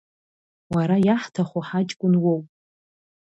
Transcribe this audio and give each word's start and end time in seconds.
Уара 0.73 0.97
иаҳҭаху 1.05 1.61
ҳаҷкәын 1.67 2.13
уоуп. 2.23 2.45